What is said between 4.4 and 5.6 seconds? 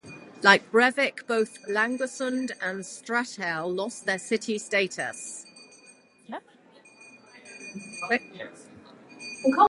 status.